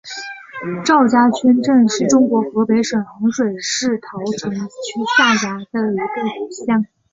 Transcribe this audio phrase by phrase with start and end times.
[0.83, 5.61] 赵家圈镇是中国河北省衡水市桃城区下辖的
[5.93, 6.03] 一个
[6.65, 6.87] 镇。